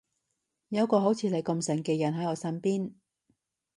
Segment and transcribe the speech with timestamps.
[0.69, 2.93] 有個好似你咁醒嘅人喺我身邊